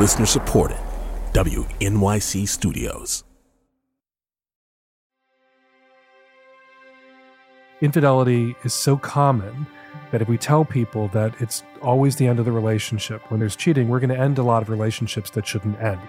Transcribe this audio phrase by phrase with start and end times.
[0.00, 0.78] Listener supported.
[1.34, 3.22] WNYC Studios.
[7.82, 9.66] Infidelity is so common
[10.10, 13.56] that if we tell people that it's always the end of the relationship, when there's
[13.56, 16.00] cheating, we're going to end a lot of relationships that shouldn't end.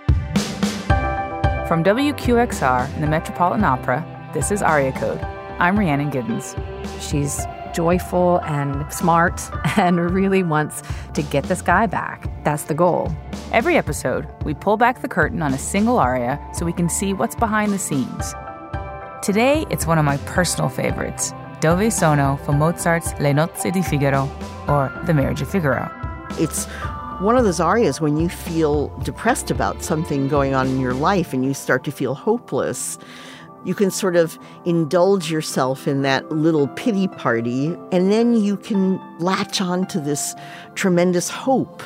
[1.67, 5.20] From WQXR and the Metropolitan Opera, this is Aria Code.
[5.59, 6.55] I'm Rhiannon Giddens.
[7.02, 7.41] She's
[7.73, 9.41] joyful and smart
[9.77, 10.83] and really wants
[11.13, 12.29] to get this guy back.
[12.43, 13.12] That's the goal.
[13.52, 17.13] Every episode, we pull back the curtain on a single aria so we can see
[17.13, 18.34] what's behind the scenes.
[19.21, 24.27] Today, it's one of my personal favorites Dove Sono from Mozart's Le Nozze di Figaro,
[24.67, 25.91] or The Marriage of Figaro.
[26.40, 26.65] It's
[27.21, 31.34] one of those arias when you feel depressed about something going on in your life
[31.34, 32.98] and you start to feel hopeless.
[33.63, 38.99] You can sort of indulge yourself in that little pity party, and then you can
[39.20, 40.34] latch on to this
[40.73, 41.84] tremendous hope.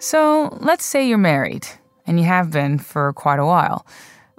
[0.00, 1.66] So let's say you're married,
[2.06, 3.86] and you have been for quite a while.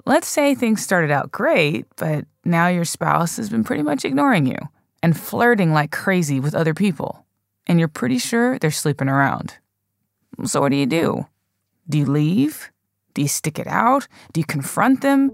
[0.04, 4.46] Let's say things started out great, but now your spouse has been pretty much ignoring
[4.46, 4.58] you
[5.02, 7.26] and flirting like crazy with other people,
[7.66, 9.54] and you're pretty sure they're sleeping around.
[10.44, 11.26] So what do you do?
[11.88, 12.72] Do you leave?
[13.14, 14.08] Do you stick it out?
[14.32, 15.30] Do you confront them?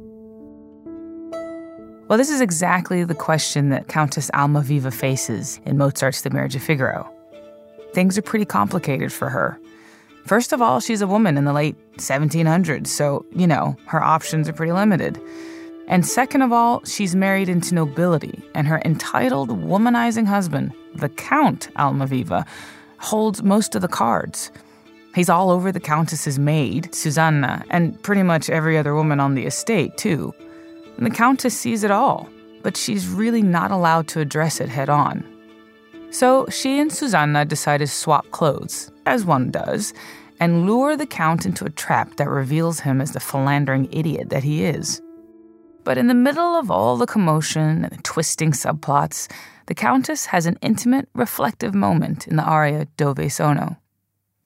[2.09, 6.63] Well, this is exactly the question that Countess Almaviva faces in Mozart's The Marriage of
[6.63, 7.11] Figaro.
[7.95, 9.59] Things are pretty complicated for her.
[10.27, 14.49] First of all, she's a woman in the late 1700s, so, you know, her options
[14.49, 15.19] are pretty limited.
[15.89, 21.71] And second of all, she's married into nobility, and her entitled, womanizing husband, the Count
[21.77, 22.47] Almaviva,
[22.99, 24.53] holds most of the cards.
[25.15, 29.45] He's all over the Countess's maid, Susanna, and pretty much every other woman on the
[29.45, 30.35] estate, too.
[30.97, 32.29] And the Countess sees it all,
[32.63, 35.25] but she's really not allowed to address it head on.
[36.11, 39.93] So she and Susanna decide to swap clothes, as one does,
[40.41, 44.45] and lure the Count into a trap that reveals him as the philandering idiot that
[44.45, 45.01] he is.
[45.85, 49.31] But in the middle of all the commotion and the twisting subplots,
[49.67, 53.77] the Countess has an intimate, reflective moment in the aria Dove Sono.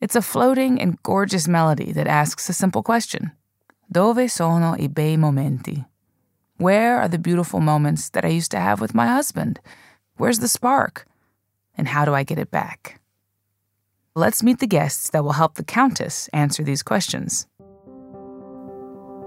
[0.07, 3.33] It's a floating and gorgeous melody that asks a simple question
[3.91, 5.85] Dove sono i bei momenti?
[6.59, 9.59] Where are the beautiful moments that I used to have with my husband?
[10.17, 11.07] Where's the spark?
[11.77, 13.01] And how do I get it back?
[14.15, 17.49] Let's meet the guests that will help the Countess answer these questions.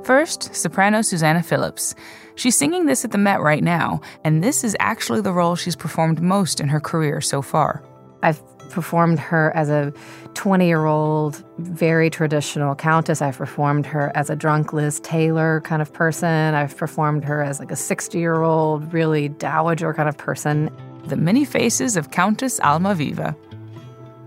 [0.06, 1.94] First, soprano Susanna Phillips.
[2.36, 5.76] She's singing this at the Met right now, and this is actually the role she's
[5.76, 7.84] performed most in her career so far.
[8.24, 9.94] I've performed her as a
[10.36, 13.22] 20 year old, very traditional countess.
[13.22, 16.54] I've performed her as a drunk Liz Taylor kind of person.
[16.54, 20.70] I've performed her as like a 60 year old, really dowager kind of person.
[21.06, 23.36] The many faces of Countess Almaviva.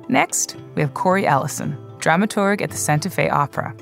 [0.09, 3.75] Next, we have Cori Ellison, dramaturg at the Santa Fe Opera.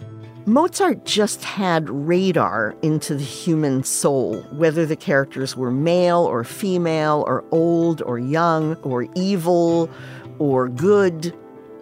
[0.47, 7.25] Mozart just had radar into the human soul, whether the characters were male or female,
[7.27, 9.91] or old or young, or evil
[10.41, 11.33] or good.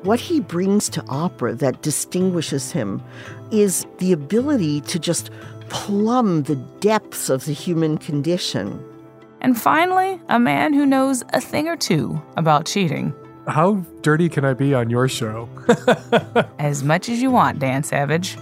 [0.03, 3.03] What he brings to opera that distinguishes him
[3.51, 5.31] is the ability to just
[5.71, 8.85] plumb the depths of the human condition.
[9.41, 13.15] And finally, a man who knows a thing or two about cheating.
[13.47, 15.49] How dirty can I be on your show?
[16.59, 18.37] as much as you want, Dan Savage.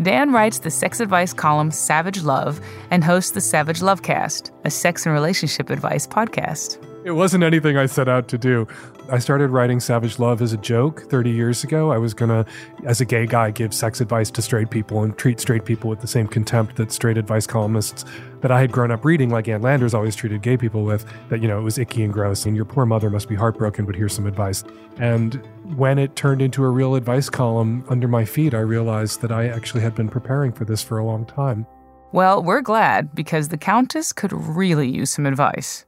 [0.00, 5.04] Dan writes the sex advice column Savage Love and hosts the Savage Lovecast, a sex
[5.04, 6.78] and relationship advice podcast.
[7.02, 8.68] It wasn't anything I set out to do.
[9.10, 11.90] I started writing Savage Love as a joke 30 years ago.
[11.90, 12.44] I was going to,
[12.84, 16.02] as a gay guy, give sex advice to straight people and treat straight people with
[16.02, 18.04] the same contempt that straight advice columnists
[18.42, 21.40] that I had grown up reading, like Ann Landers, always treated gay people with, that,
[21.40, 23.94] you know, it was icky and gross, and your poor mother must be heartbroken, but
[23.94, 24.62] here's some advice.
[24.98, 25.42] And
[25.76, 29.48] when it turned into a real advice column under my feet, I realized that I
[29.48, 31.66] actually had been preparing for this for a long time.
[32.12, 35.86] Well, we're glad because the Countess could really use some advice.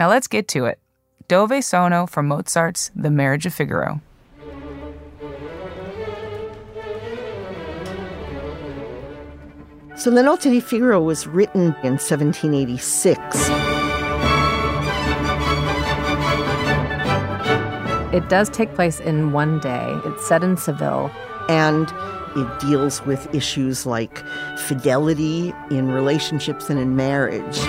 [0.00, 0.78] Now let's get to it.
[1.28, 4.00] Dove Sono from Mozart's The Marriage of Figaro.
[9.96, 13.18] So, Le Nozze di Figaro was written in 1786.
[18.14, 20.00] It does take place in one day.
[20.06, 21.10] It's set in Seville.
[21.50, 21.92] And
[22.36, 24.24] it deals with issues like
[24.56, 27.60] fidelity in relationships and in marriage.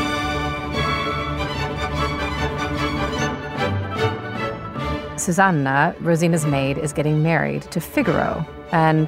[5.22, 8.46] Susanna, Rosina's maid, is getting married to Figaro.
[8.72, 9.08] And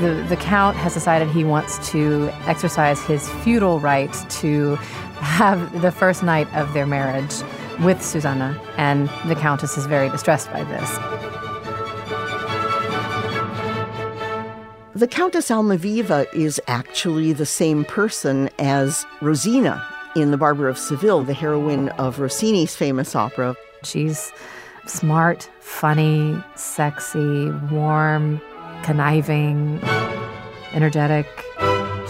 [0.00, 4.74] the, the Count has decided he wants to exercise his feudal right to
[5.20, 7.34] have the first night of their marriage
[7.80, 10.98] with Susanna, and the Countess is very distressed by this.
[14.94, 19.80] The Countess Almaviva is actually the same person as Rosina
[20.16, 23.54] in The Barber of Seville, the heroine of Rossini's famous opera.
[23.84, 24.32] She's
[24.88, 28.40] smart, funny, sexy, warm,
[28.82, 29.80] conniving,
[30.72, 31.26] energetic.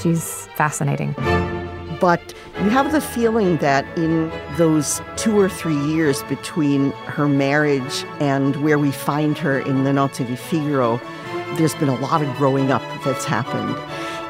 [0.00, 1.14] She's fascinating.
[2.00, 2.32] But
[2.62, 8.54] you have the feeling that in those two or three years between her marriage and
[8.62, 11.00] where we find her in the Nozze di Figaro,
[11.56, 13.76] there's been a lot of growing up that's happened.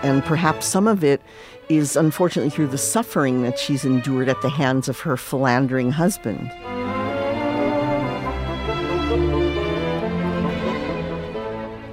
[0.02, 1.20] And perhaps some of it
[1.68, 6.50] is unfortunately through the suffering that she's endured at the hands of her philandering husband.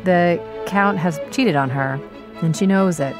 [0.06, 2.00] The Count has cheated on her,
[2.42, 3.16] and she knows it.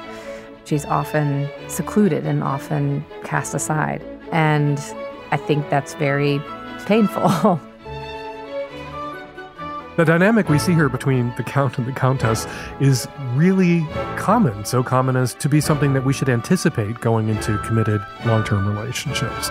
[0.66, 4.04] She's often secluded and often cast aside.
[4.32, 4.80] And
[5.32, 6.40] I think that's very
[6.86, 7.60] painful.
[9.98, 12.46] The dynamic we see here between the Count and the Countess
[12.82, 13.88] is really
[14.18, 18.44] common, so common as to be something that we should anticipate going into committed long
[18.44, 19.50] term relationships.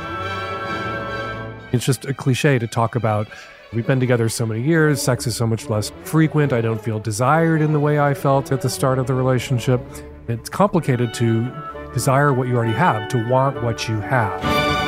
[1.73, 3.27] It's just a cliche to talk about
[3.75, 7.01] we've been together so many years, sex is so much less frequent, I don't feel
[7.01, 9.81] desired in the way I felt at the start of the relationship.
[10.29, 11.53] It's complicated to
[11.93, 14.84] desire what you already have, to want what you have.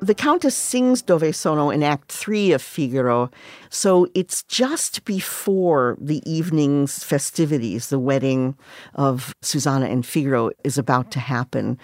[0.00, 3.30] The Countess sings Dove Sono in Act Three of Figaro,
[3.70, 7.88] so it's just before the evening's festivities.
[7.88, 8.54] The wedding
[8.94, 11.78] of Susanna and Figaro is about to happen.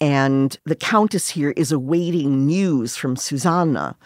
[0.00, 3.96] And the Countess here is awaiting news from Susanna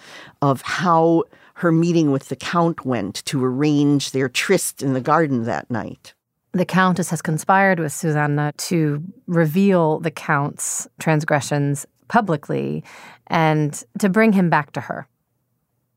[0.42, 1.24] of how
[1.54, 6.14] her meeting with the Count went to arrange their tryst in the garden that night.
[6.52, 12.84] The Countess has conspired with Susanna to reveal the Count's transgressions publicly
[13.26, 15.08] and to bring him back to her.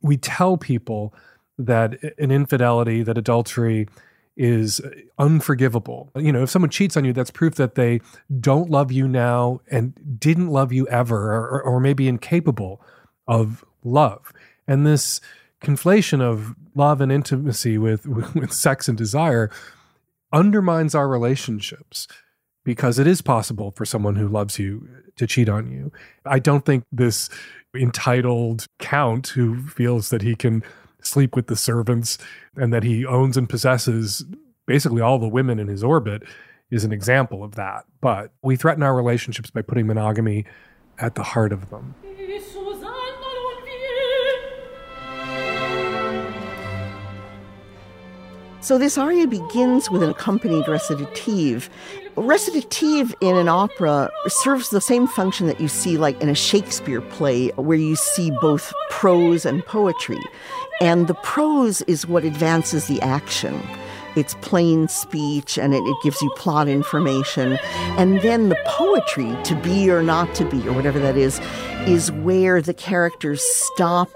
[0.01, 1.13] We tell people
[1.57, 3.87] that an infidelity, that adultery
[4.37, 4.81] is
[5.17, 6.11] unforgivable.
[6.15, 7.99] You know, if someone cheats on you, that's proof that they
[8.39, 12.81] don't love you now and didn't love you ever, or, or maybe incapable
[13.27, 14.31] of love.
[14.65, 15.19] And this
[15.61, 19.51] conflation of love and intimacy with, with, with sex and desire
[20.31, 22.07] undermines our relationships
[22.69, 25.91] because it is possible for someone who loves you to cheat on you.
[26.23, 27.27] I don't think this
[27.75, 30.61] entitled count who feels that he can
[31.01, 32.19] sleep with the servants
[32.55, 34.23] and that he owns and possesses
[34.67, 36.21] basically all the women in his orbit
[36.69, 37.85] is an example of that.
[38.01, 40.45] But we threaten our relationships by putting monogamy
[40.99, 41.95] at the heart of them.
[48.61, 51.69] So this aria begins with an accompanied recitative.
[52.19, 56.99] Recitative in an opera serves the same function that you see like in a Shakespeare
[56.99, 60.19] play where you see both prose and poetry.
[60.81, 63.63] And the prose is what advances the action.
[64.17, 67.57] It's plain speech and it, it, gives you plot information.
[67.97, 71.39] And then the poetry, to be or not to be, or whatever that is,
[71.87, 74.11] is where the characters stop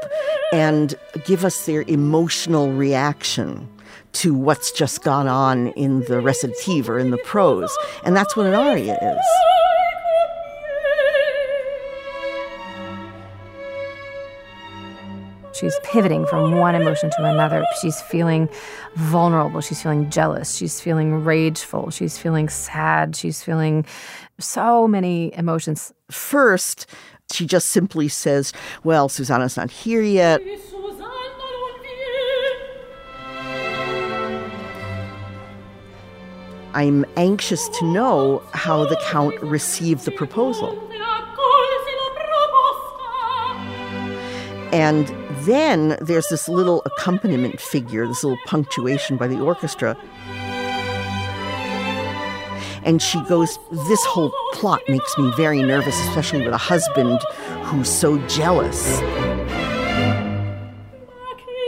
[0.51, 3.69] and give us their emotional reaction
[4.13, 7.75] to what's just gone on in the recitative or in the prose.
[8.03, 9.25] And that's what an aria is.
[15.53, 17.63] She's pivoting from one emotion to another.
[17.81, 18.49] She's feeling
[18.95, 19.61] vulnerable.
[19.61, 20.55] She's feeling jealous.
[20.55, 21.91] She's feeling rageful.
[21.91, 23.15] She's feeling sad.
[23.15, 23.85] She's feeling
[24.39, 25.93] so many emotions.
[26.09, 26.87] First,
[27.31, 28.51] she just simply says,
[28.83, 30.41] Well, Susanna's not here yet.
[36.73, 40.71] I'm anxious to know how the Count received the proposal.
[44.71, 45.07] And
[45.45, 49.95] then there's this little accompaniment figure, this little punctuation by the orchestra.
[52.83, 57.21] And she goes, This whole plot makes me very nervous, especially with a husband
[57.65, 58.99] who's so jealous.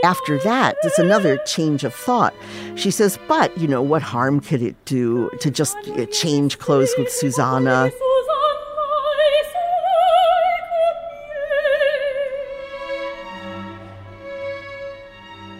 [0.06, 2.32] After that, it's another change of thought.
[2.76, 6.94] She says, But, you know, what harm could it do to just uh, change clothes
[6.96, 7.90] with Susanna?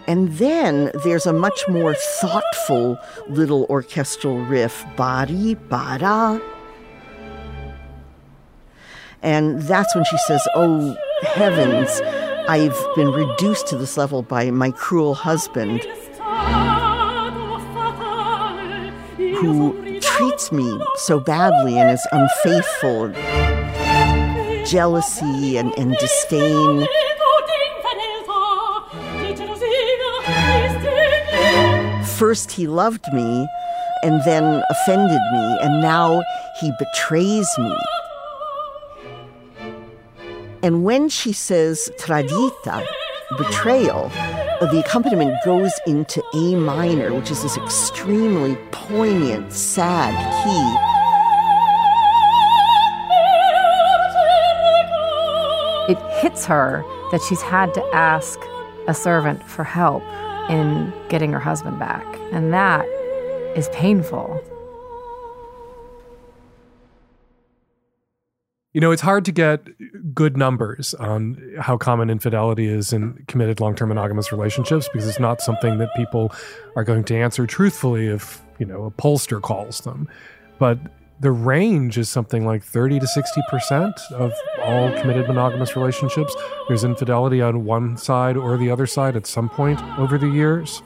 [0.06, 6.40] And then there's a much more thoughtful little orchestral riff, bari, bara.
[9.22, 12.00] And that's when she says, Oh, heavens,
[12.48, 15.82] I've been reduced to this level by my cruel husband.
[19.36, 23.08] who treats me so badly and is unfaithful.
[24.64, 26.86] Jealousy and, and disdain.
[32.16, 33.46] First, he loved me
[34.02, 36.22] and then offended me, and now
[36.60, 37.76] he betrays me.
[40.66, 42.84] And when she says tradita,
[43.38, 44.08] betrayal,
[44.60, 50.66] the accompaniment goes into A minor, which is this extremely poignant, sad key.
[55.92, 56.82] It hits her
[57.12, 58.40] that she's had to ask
[58.88, 60.02] a servant for help
[60.50, 62.04] in getting her husband back.
[62.32, 62.84] And that
[63.54, 64.42] is painful.
[68.76, 69.66] You know, it's hard to get
[70.14, 75.18] good numbers on how common infidelity is in committed long term monogamous relationships because it's
[75.18, 76.30] not something that people
[76.76, 80.06] are going to answer truthfully if, you know, a pollster calls them.
[80.58, 80.78] But
[81.20, 86.36] the range is something like 30 to 60% of all committed monogamous relationships.
[86.68, 90.82] There's infidelity on one side or the other side at some point over the years.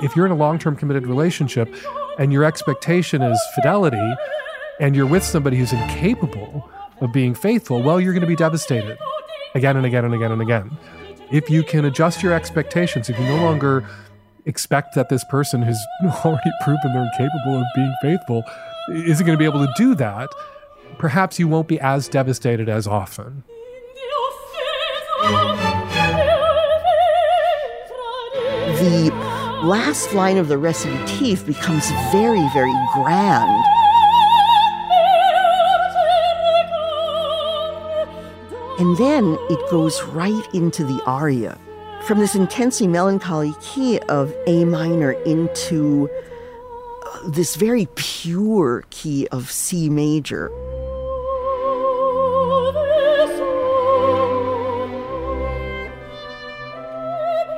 [0.00, 1.74] If you're in a long term committed relationship
[2.16, 4.14] and your expectation is fidelity
[4.78, 6.70] and you're with somebody who's incapable
[7.04, 8.98] of being faithful, well, you're going to be devastated
[9.54, 10.76] again and again and again and again.
[11.30, 13.86] If you can adjust your expectations, if you no longer
[14.46, 15.78] expect that this person who's
[16.24, 18.42] already proven they're incapable of being faithful
[18.90, 20.28] isn't going to be able to do that,
[20.98, 23.44] perhaps you won't be as devastated as often.
[28.78, 29.10] The
[29.62, 33.73] last line of the recitative becomes very, very grand.
[38.78, 41.58] And then it goes right into the aria.
[42.06, 46.10] From this intensely melancholy key of A minor into
[47.06, 50.50] uh, this very pure key of C major.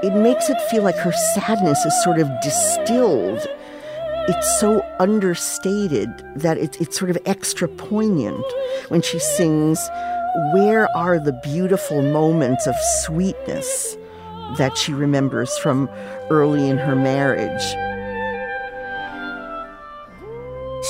[0.02, 3.40] It makes it feel like her sadness is sort of distilled.
[4.28, 8.44] It's so understated that it, it's sort of extra poignant
[8.88, 9.80] when she sings
[10.52, 13.97] where are the beautiful moments of sweetness
[14.59, 15.88] that she remembers from
[16.31, 17.62] early in her marriage?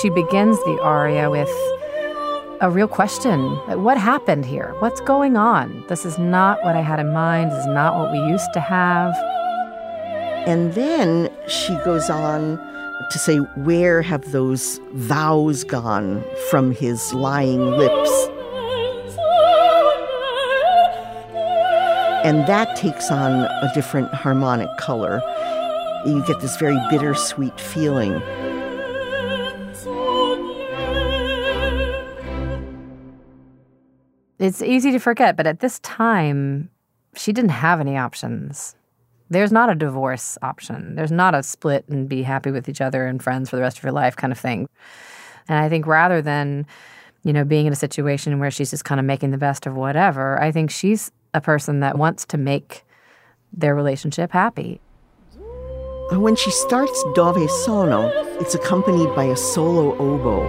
[0.02, 1.48] She begins the aria with
[2.60, 3.40] a real question
[3.82, 4.74] What happened here?
[4.80, 5.84] What's going on?
[5.88, 7.52] This is not what I had in mind.
[7.52, 9.14] This is not what we used to have.
[10.46, 12.58] And then she goes on
[13.10, 18.28] to say, Where have those vows gone from his lying lips?
[22.26, 25.22] And that takes on a different harmonic color.
[26.04, 28.20] You get this very bittersweet feeling.
[34.40, 36.68] It's easy to forget, but at this time,
[37.14, 38.74] she didn't have any options.
[39.30, 40.96] There's not a divorce option.
[40.96, 43.78] There's not a split and be happy with each other and friends for the rest
[43.78, 44.68] of your life kind of thing.
[45.48, 46.66] And I think rather than,
[47.26, 49.74] you know, being in a situation where she's just kind of making the best of
[49.74, 52.84] whatever, I think she's a person that wants to make
[53.52, 54.80] their relationship happy.
[56.12, 60.46] When she starts Dove Sono, it's accompanied by a solo oboe,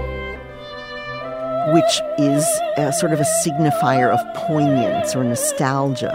[1.74, 2.46] which is
[2.78, 6.14] a sort of a signifier of poignance or nostalgia.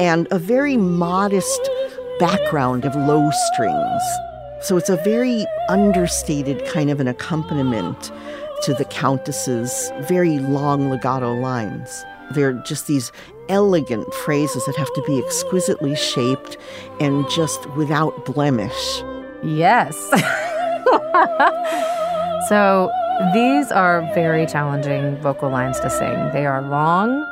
[0.00, 1.70] And a very modest
[2.18, 4.02] background of low strings.
[4.60, 8.10] So it's a very understated kind of an accompaniment
[8.62, 12.04] to the Countess's very long legato lines.
[12.32, 13.12] They're just these
[13.48, 16.56] elegant phrases that have to be exquisitely shaped
[17.00, 19.02] and just without blemish.
[19.44, 19.96] Yes.
[22.48, 22.90] so
[23.32, 26.30] these are very challenging vocal lines to sing.
[26.32, 27.24] They are long,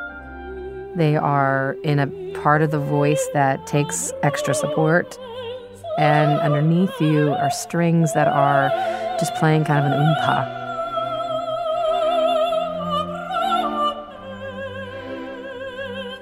[0.95, 2.07] they are in a
[2.41, 5.19] part of the voice that takes extra support.
[5.97, 8.69] And underneath you are strings that are
[9.19, 10.57] just playing kind of an oompa.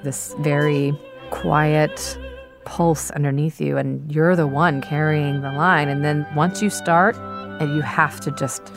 [0.05, 0.93] this very
[1.31, 2.17] quiet
[2.63, 5.89] pulse underneath you, and you're the one carrying the line.
[5.89, 7.17] And then once you start,
[7.59, 8.71] and you have to just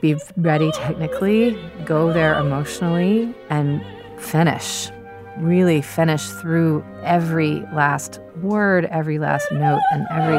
[0.00, 3.84] be ready technically, go there emotionally, and
[4.18, 4.90] finish.
[5.38, 10.38] Really finish through every last word, every last note, and every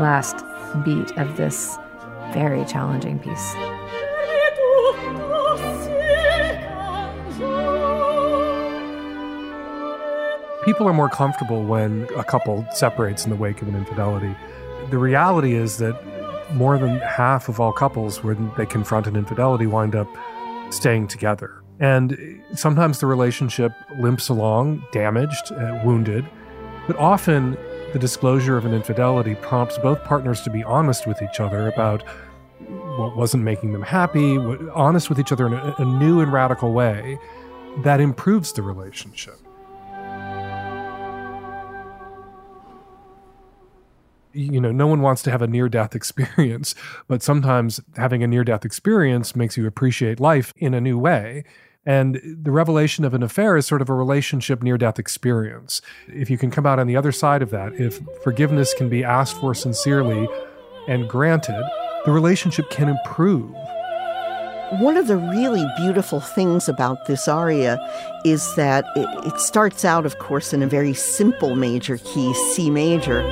[0.00, 0.36] last
[0.84, 1.76] beat of this
[2.32, 3.54] very challenging piece.
[10.66, 14.34] people are more comfortable when a couple separates in the wake of an infidelity.
[14.90, 15.96] the reality is that
[16.54, 20.08] more than half of all couples, when they confront an infidelity, wind up
[20.70, 21.62] staying together.
[21.78, 26.24] And sometimes the relationship limps along, damaged, uh, wounded,
[26.86, 27.56] but often
[27.92, 32.02] the disclosure of an infidelity prompts both partners to be honest with each other about
[32.98, 34.38] what wasn't making them happy,
[34.74, 37.18] honest with each other in a, a new and radical way
[37.84, 39.38] that improves the relationship.
[44.36, 46.74] you know, no one wants to have a near death experience,
[47.08, 51.44] but sometimes having a near death experience makes you appreciate life in a new way.
[51.86, 55.80] And the revelation of an affair is sort of a relationship near death experience.
[56.08, 59.04] If you can come out on the other side of that, if forgiveness can be
[59.04, 60.28] asked for sincerely
[60.88, 61.64] and granted,
[62.04, 63.54] the relationship can improve.
[64.80, 67.78] One of the really beautiful things about this aria
[68.24, 72.68] is that it, it starts out, of course, in a very simple major key, C
[72.68, 73.22] major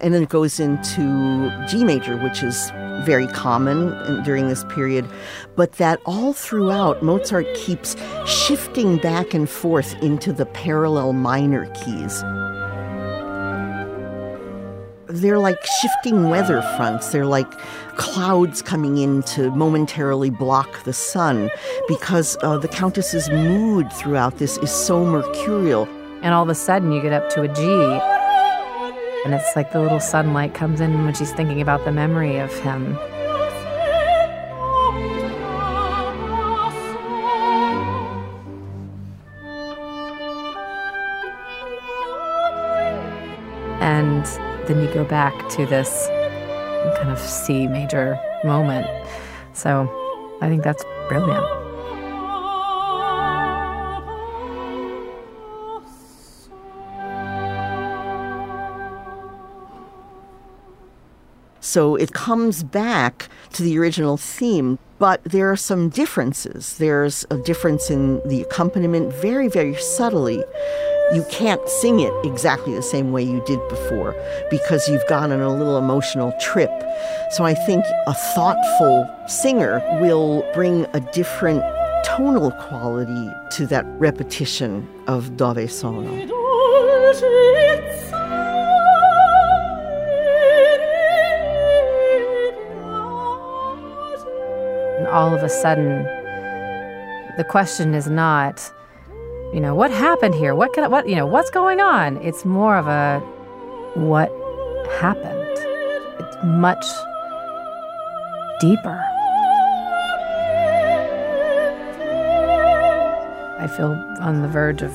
[0.00, 2.70] and then it goes into G major, which is
[3.04, 5.08] very common during this period,
[5.56, 12.22] but that all throughout, Mozart keeps shifting back and forth into the parallel minor keys.
[15.10, 17.12] They're like shifting weather fronts.
[17.12, 17.50] They're like
[17.96, 21.50] clouds coming in to momentarily block the sun
[21.88, 25.88] because uh, the Countess's mood throughout this is so mercurial.
[26.20, 28.17] And all of a sudden, you get up to a G
[29.28, 32.50] and it's like the little sunlight comes in when she's thinking about the memory of
[32.60, 32.96] him.
[43.82, 44.24] And
[44.66, 46.06] then you go back to this
[46.96, 48.86] kind of C major moment.
[49.52, 51.57] So I think that's brilliant.
[61.68, 66.78] So it comes back to the original theme, but there are some differences.
[66.78, 70.42] There's a difference in the accompaniment, very, very subtly.
[71.12, 74.16] You can't sing it exactly the same way you did before
[74.50, 76.70] because you've gone on a little emotional trip.
[77.32, 81.62] So I think a thoughtful singer will bring a different
[82.06, 86.14] tonal quality to that repetition of Dove Sono.
[95.10, 96.04] All of a sudden,
[97.36, 98.72] the question is not,
[99.54, 100.54] you know, what happened here?
[100.54, 102.16] What can, what, you know, what's going on?
[102.18, 103.20] It's more of a,
[103.94, 104.30] what
[105.00, 105.58] happened?
[106.20, 106.84] It's much
[108.60, 109.02] deeper.
[113.60, 114.92] I feel on the verge of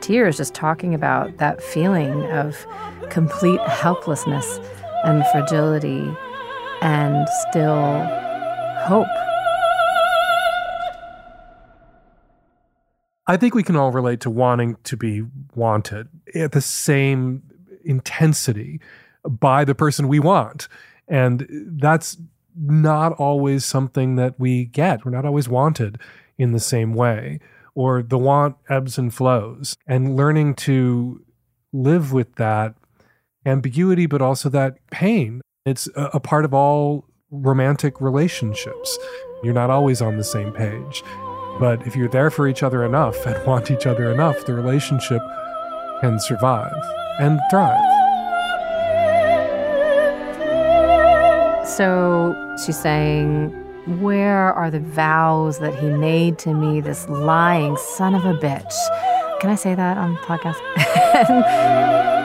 [0.00, 2.66] tears just talking about that feeling of
[3.10, 4.60] complete helplessness
[5.04, 6.14] and fragility
[6.82, 8.04] and still
[8.86, 9.25] hope.
[13.26, 17.42] I think we can all relate to wanting to be wanted at the same
[17.84, 18.80] intensity
[19.28, 20.68] by the person we want.
[21.08, 21.46] And
[21.80, 22.16] that's
[22.56, 25.04] not always something that we get.
[25.04, 25.98] We're not always wanted
[26.38, 27.40] in the same way,
[27.74, 29.76] or the want ebbs and flows.
[29.86, 31.24] And learning to
[31.72, 32.74] live with that
[33.44, 35.40] ambiguity, but also that pain.
[35.64, 38.98] It's a, part of all romantic relationships.
[39.42, 41.02] You're not always on the same page.
[41.58, 45.22] But if you're there for each other enough and want each other enough, the relationship
[46.00, 46.76] can survive
[47.18, 47.80] and thrive.
[51.66, 53.50] So she's saying,
[54.00, 58.74] Where are the vows that he made to me, this lying son of a bitch?
[59.40, 60.56] Can I say that on podcast?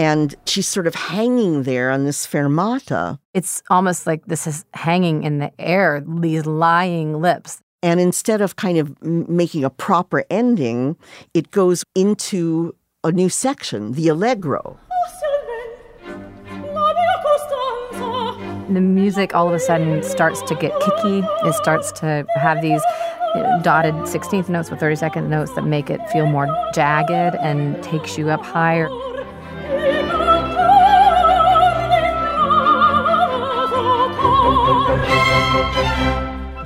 [0.00, 3.18] and she's sort of hanging there on this fermata.
[3.34, 7.60] It's almost like this is hanging in the air, these lying lips.
[7.82, 10.96] And instead of kind of making a proper ending,
[11.34, 14.78] it goes into a new section, the allegro.
[18.70, 21.18] The music all of a sudden starts to get kicky.
[21.44, 22.80] It starts to have these
[23.62, 28.30] dotted 16th notes with 32nd notes that make it feel more jagged and takes you
[28.30, 28.88] up higher.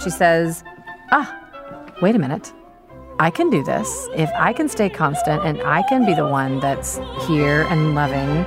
[0.05, 0.63] She says,
[1.13, 1.35] Ah,
[2.03, 2.53] wait a minute.
[3.19, 4.07] I can do this.
[4.15, 8.45] If I can stay constant and I can be the one that's here and loving,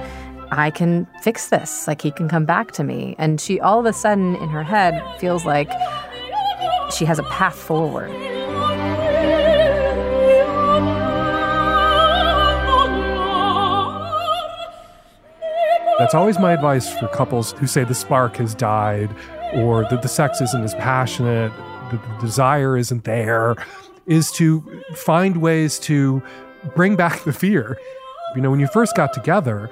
[0.52, 1.88] I can fix this.
[1.88, 3.15] Like he can come back to me.
[3.17, 5.72] And she all of a sudden in her head feels like
[6.91, 8.12] she has a path forward.
[15.98, 19.10] That's always my advice for couples who say the spark has died
[19.54, 21.52] or that the sex isn't as passionate,
[21.92, 23.56] the desire isn't there,
[24.06, 24.62] is to
[24.94, 26.22] find ways to
[26.76, 27.78] bring back the fear.
[28.36, 29.70] You know, when you first got together,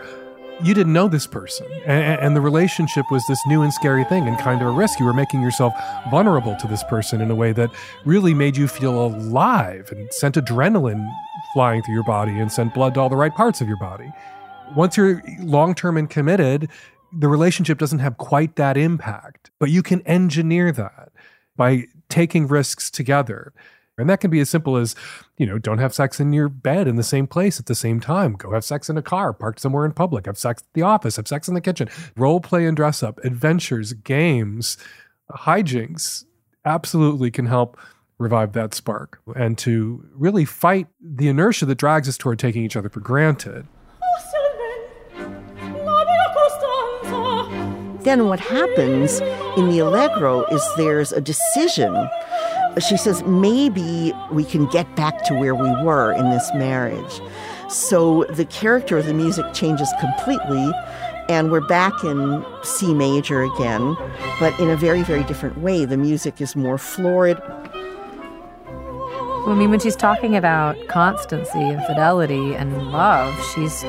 [0.64, 4.26] you didn't know this person, and, and, the relationship was this new and scary thing
[4.26, 5.00] and kind of a risk.
[5.00, 5.74] You were making yourself
[6.10, 7.70] vulnerable to this person in a way that
[8.06, 11.12] really made you feel alive and sent adrenaline
[11.54, 14.12] flying through your body and sent blood to all the right parts of your body.
[14.76, 16.70] Once you're long term and committed,
[17.18, 21.12] the relationship doesn't have quite that impact, but you can engineer that
[21.56, 23.54] by taking risks together.
[23.98, 24.94] And that can be as simple as,
[25.38, 28.02] you know, don't have sex in your bed in the same place at the same
[28.02, 28.34] time.
[28.34, 31.16] Go have sex in a car, parked somewhere in public, have sex at the office,
[31.16, 34.78] have sex in the kitchen, role play and dress up, adventures, games,
[35.32, 36.26] hijinks
[36.66, 37.78] absolutely can help
[38.18, 42.76] revive that spark and to really fight the inertia that drags us toward taking each
[42.76, 43.68] other for granted.
[48.06, 49.20] Then what happens
[49.58, 52.08] in the Allegro is there's a decision
[52.80, 57.22] she says, maybe we can get back to where we were in this marriage.
[57.70, 60.72] So the character of the music changes completely,
[61.30, 63.96] and we're back in C major again,
[64.40, 65.86] but in a very, very different way.
[65.86, 67.40] The music is more florid.
[68.68, 73.84] I mean, when she's talking about constancy and fidelity and love, she's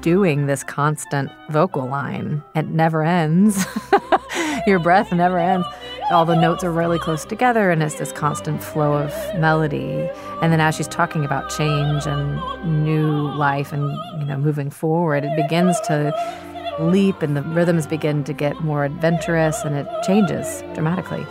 [0.00, 2.42] doing this constant vocal line.
[2.54, 3.66] It never ends.
[4.66, 5.66] Your breath never ends
[6.10, 10.10] all the notes are really close together and it's this constant flow of melody.
[10.42, 15.24] And then as she's talking about change and new life and you know moving forward,
[15.24, 16.12] it begins to
[16.80, 21.24] leap and the rhythms begin to get more adventurous and it changes dramatically.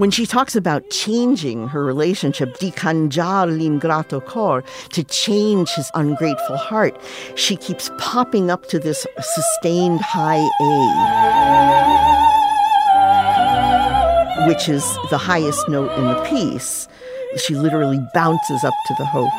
[0.00, 6.56] When she talks about changing her relationship, di cangiar l'ingrato cor, to change his ungrateful
[6.56, 6.98] heart,
[7.34, 10.70] she keeps popping up to this sustained high A
[14.48, 16.88] which is the highest note in the piece.
[17.36, 19.30] She literally bounces up to the hope.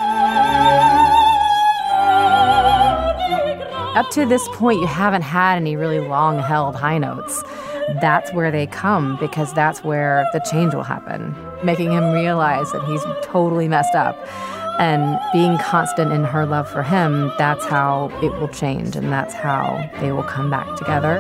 [3.97, 7.43] Up to this point, you haven't had any really long held high notes.
[7.99, 12.84] That's where they come because that's where the change will happen, making him realize that
[12.86, 14.17] he's totally messed up.
[14.80, 19.34] And being constant in her love for him, that's how it will change and that's
[19.34, 21.17] how they will come back together.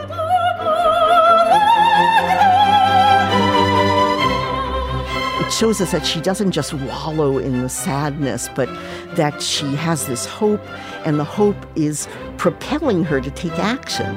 [5.45, 8.69] It shows us that she doesn't just wallow in the sadness, but
[9.15, 10.61] that she has this hope,
[11.05, 12.07] and the hope is
[12.37, 14.15] propelling her to take action.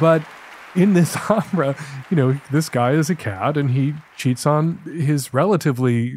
[0.00, 0.22] But
[0.74, 1.76] in this opera,
[2.10, 6.14] you know, this guy is a cad and he cheats on his relatively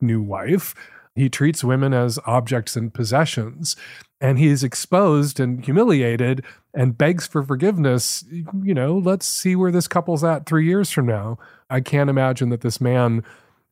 [0.00, 0.74] new wife.
[1.14, 3.74] He treats women as objects and possessions
[4.20, 8.24] and he is exposed and humiliated and begs for forgiveness,
[8.62, 11.38] you know, let's see where this couple's at three years from now.
[11.68, 13.24] I can't imagine that this man,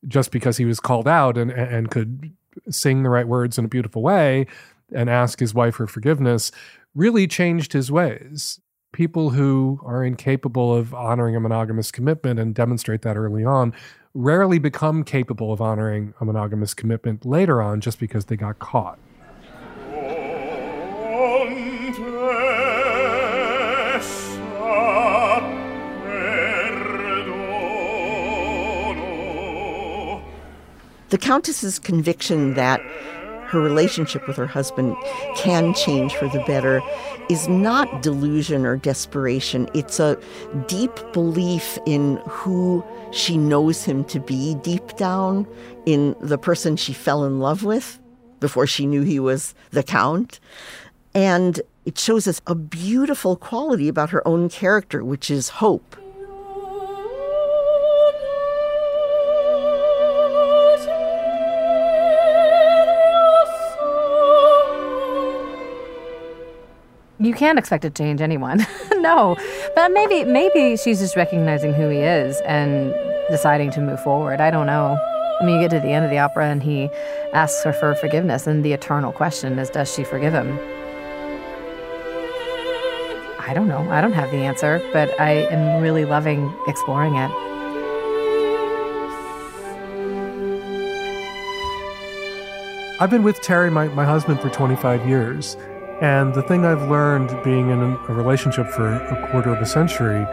[0.06, 2.32] just because he was called out and, and could
[2.70, 4.46] sing the right words in a beautiful way
[4.92, 6.52] and ask his wife for forgiveness,
[6.94, 8.60] really changed his ways.
[8.94, 13.74] People who are incapable of honoring a monogamous commitment and demonstrate that early on
[14.14, 19.00] rarely become capable of honoring a monogamous commitment later on just because they got caught.
[31.08, 32.80] The Countess's conviction that
[33.46, 34.96] her relationship with her husband
[35.36, 36.82] can change for the better
[37.28, 39.68] is not delusion or desperation.
[39.74, 40.18] It's a
[40.66, 45.46] deep belief in who she knows him to be deep down,
[45.86, 48.00] in the person she fell in love with
[48.40, 50.40] before she knew he was the Count.
[51.14, 55.96] And it shows us a beautiful quality about her own character, which is hope.
[67.26, 68.66] You can't expect it to change anyone.
[68.96, 69.36] no.
[69.74, 72.94] But maybe maybe she's just recognizing who he is and
[73.30, 74.40] deciding to move forward.
[74.40, 74.98] I don't know.
[75.40, 76.88] I mean, you get to the end of the opera and he
[77.32, 80.58] asks her for forgiveness, and the eternal question is, does she forgive him?
[83.40, 83.90] I don't know.
[83.90, 87.30] I don't have the answer, but I am really loving exploring it.
[93.00, 95.56] I've been with Terry, my, my husband, for 25 years.
[96.00, 100.26] And the thing I've learned being in a relationship for a quarter of a century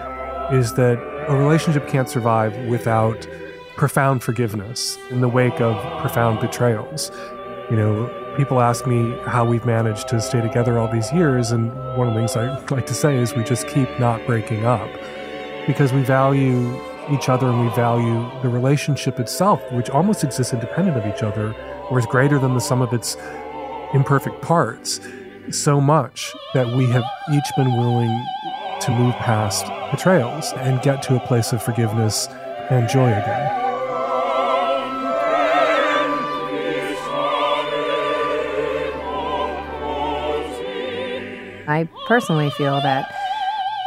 [0.51, 0.97] is that
[1.27, 3.27] a relationship can't survive without
[3.77, 7.11] profound forgiveness in the wake of profound betrayals.
[7.69, 11.71] You know, people ask me how we've managed to stay together all these years, and
[11.95, 14.89] one of the things I like to say is we just keep not breaking up
[15.67, 16.75] because we value
[17.11, 21.53] each other and we value the relationship itself, which almost exists independent of each other
[21.89, 23.15] or is greater than the sum of its
[23.93, 24.99] imperfect parts,
[25.49, 28.25] so much that we have each been willing
[28.81, 32.27] to move past betrayals and get to a place of forgiveness
[32.69, 33.57] and joy again.
[41.67, 43.13] I personally feel that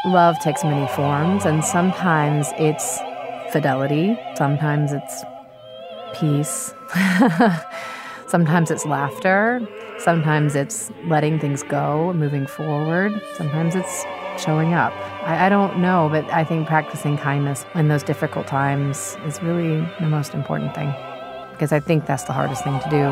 [0.06, 2.98] love takes many forms, and sometimes it's
[3.52, 5.24] fidelity, sometimes it's
[6.14, 6.74] peace,
[8.28, 9.60] sometimes it's laughter,
[10.04, 14.04] sometimes it's letting things go, moving forward, sometimes it's
[14.36, 14.92] showing up.
[15.22, 19.80] I, I, don't know, but I think practicing kindness in those difficult times is really
[20.00, 20.94] the most important thing
[21.52, 23.04] because I think that's the hardest thing to do.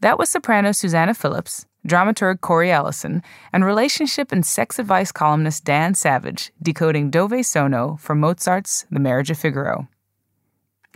[0.00, 5.94] That was soprano Susanna Phillips, dramaturg Cori Ellison, and relationship and sex advice columnist Dan
[5.94, 9.88] Savage decoding Dove Sono from Mozart's The Marriage of Figaro.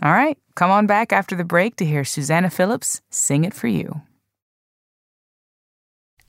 [0.01, 3.67] All right, come on back after the break to hear Susanna Phillips sing it for
[3.67, 4.01] you.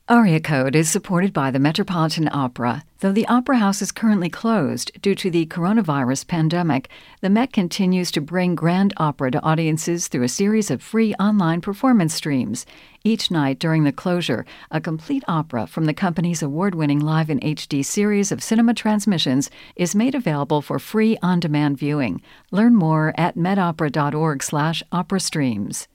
[0.07, 2.83] Aria Code is supported by the Metropolitan Opera.
[2.99, 6.89] Though the Opera House is currently closed due to the coronavirus pandemic,
[7.21, 11.59] the Met continues to bring grand opera to audiences through a series of free online
[11.59, 12.67] performance streams.
[13.03, 17.39] Each night during the closure, a complete opera from the company's award winning Live in
[17.39, 22.21] HD series of cinema transmissions is made available for free on demand viewing.
[22.51, 25.87] Learn more at metopera.org slash opera streams.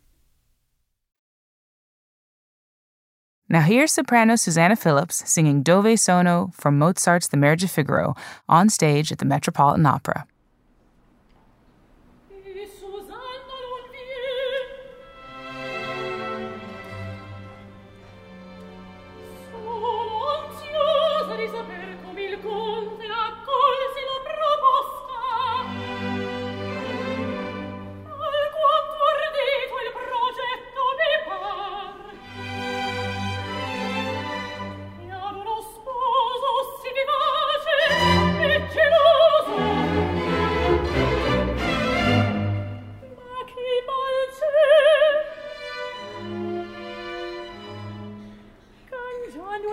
[3.52, 8.14] Now here's soprano Susanna Phillips singing Dove Sono from Mozart's The Marriage of Figaro
[8.48, 10.24] on stage at the Metropolitan Opera.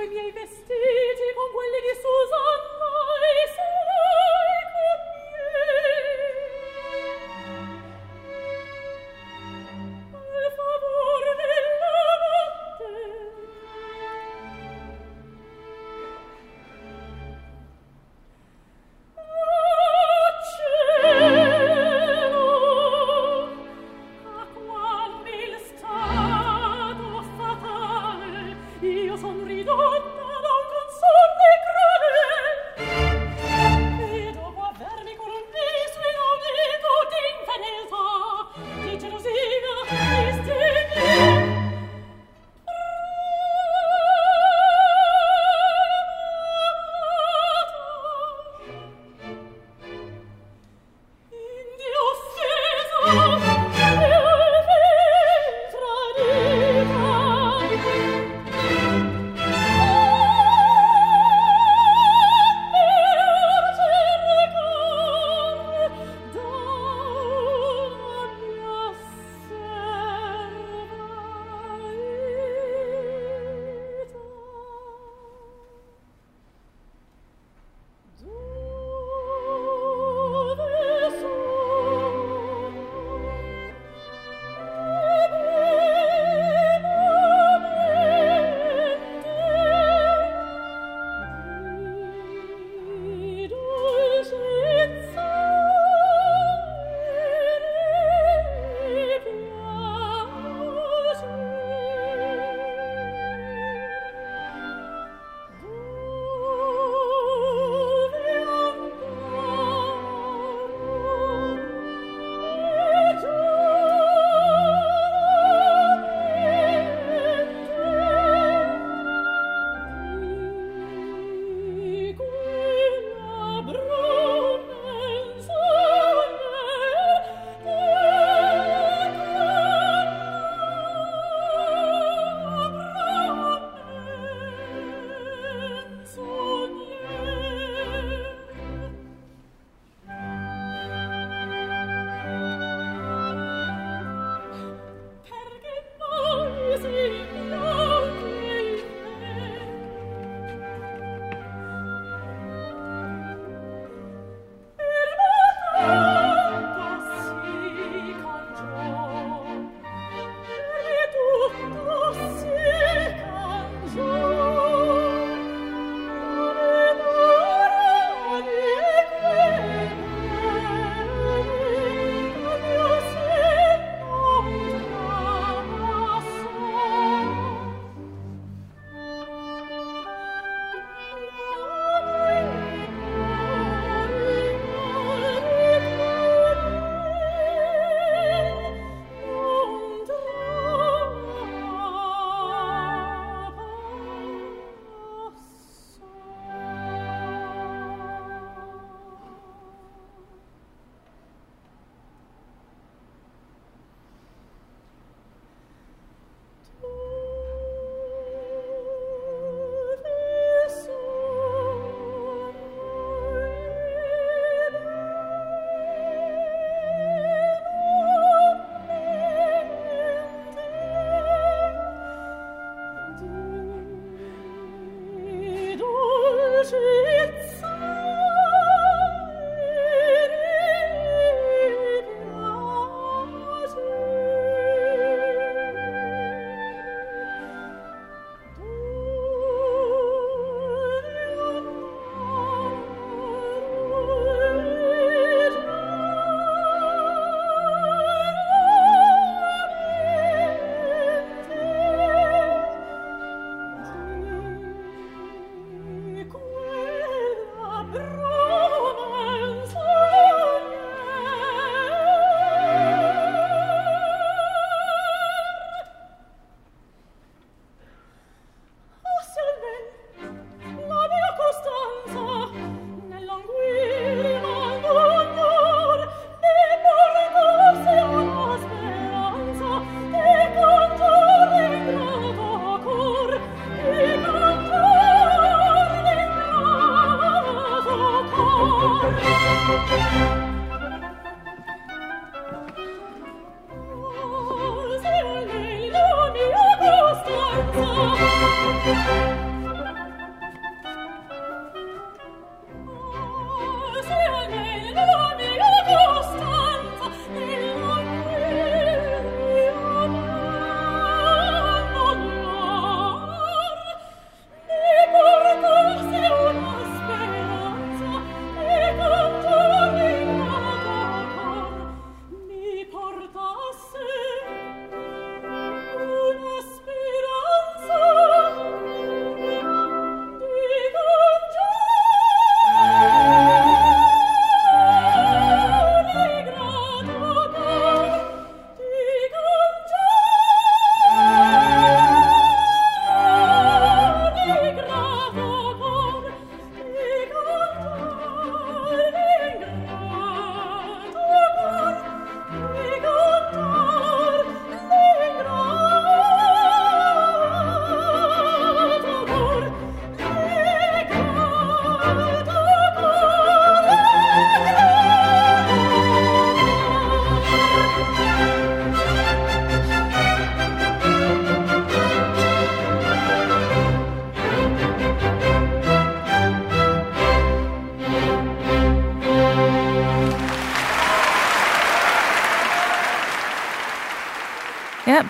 [0.09, 0.96] miei vestiti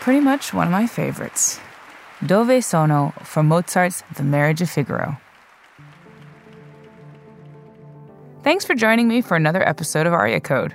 [0.08, 1.60] pretty much one of my favorites.
[2.26, 5.18] Dove Sono from Mozart's The Marriage of Figaro.
[8.42, 10.74] Thanks for joining me for another episode of Aria Code.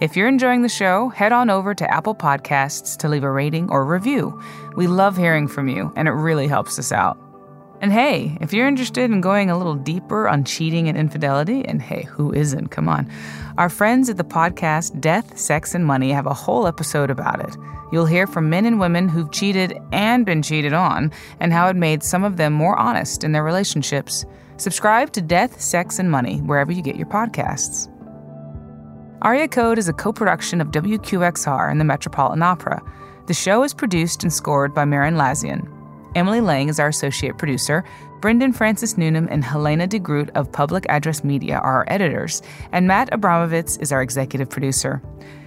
[0.00, 3.68] If you're enjoying the show, head on over to Apple Podcasts to leave a rating
[3.68, 4.40] or review.
[4.76, 7.18] We love hearing from you, and it really helps us out.
[7.80, 11.80] And hey, if you're interested in going a little deeper on cheating and infidelity, and
[11.80, 12.68] hey, who isn't?
[12.68, 13.08] Come on.
[13.56, 17.56] Our friends at the podcast Death, Sex, and Money have a whole episode about it.
[17.92, 21.76] You'll hear from men and women who've cheated and been cheated on, and how it
[21.76, 24.24] made some of them more honest in their relationships.
[24.56, 27.88] Subscribe to Death, Sex, and Money wherever you get your podcasts.
[29.22, 32.82] Aria Code is a co production of WQXR and the Metropolitan Opera.
[33.28, 35.77] The show is produced and scored by Merrin Lazyan.
[36.18, 37.84] Emily Lang is our associate producer.
[38.20, 42.42] Brendan Francis Newnam and Helena DeGroot of Public Address Media are our editors,
[42.72, 45.00] and Matt Abramovitz is our executive producer.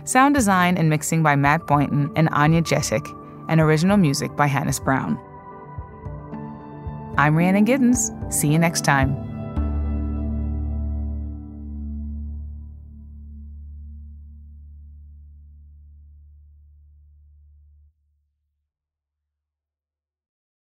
[0.06, 3.06] Sound design and mixing by Matt Boynton and Anya Jessic,
[3.50, 5.20] and original music by Hannis Brown.
[7.18, 8.34] I'm Rhiannon Giddens.
[8.34, 9.31] See you next time.